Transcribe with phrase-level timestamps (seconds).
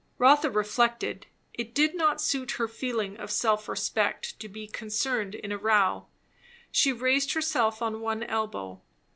[0.17, 1.27] Rotha reflected.
[1.53, 6.07] It did not suit her feeling of self respect to be concerned in a row.
[6.71, 8.81] She raised herself on one elbow.